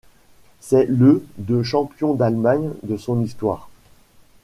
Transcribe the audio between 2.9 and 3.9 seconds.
son histoire.